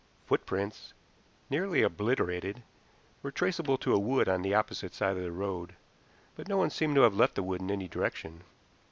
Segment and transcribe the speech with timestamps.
[0.25, 0.93] Footprints,
[1.47, 2.63] nearly obliterated,
[3.21, 5.75] were traceable to a wood on the opposite side of the road,
[6.35, 8.41] but no one seemed to have left the wood in any direction.